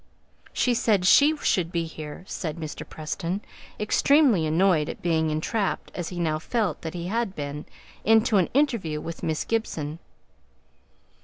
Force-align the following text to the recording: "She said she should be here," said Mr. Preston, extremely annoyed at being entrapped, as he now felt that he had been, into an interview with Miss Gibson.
"She 0.51 0.73
said 0.73 1.05
she 1.05 1.37
should 1.37 1.71
be 1.71 1.83
here," 1.85 2.23
said 2.25 2.57
Mr. 2.57 2.89
Preston, 2.89 3.39
extremely 3.79 4.47
annoyed 4.47 4.89
at 4.89 5.03
being 5.03 5.29
entrapped, 5.29 5.91
as 5.93 6.09
he 6.09 6.19
now 6.19 6.39
felt 6.39 6.81
that 6.81 6.95
he 6.95 7.05
had 7.05 7.35
been, 7.35 7.65
into 8.03 8.37
an 8.37 8.49
interview 8.55 8.99
with 8.99 9.21
Miss 9.21 9.43
Gibson. 9.45 9.99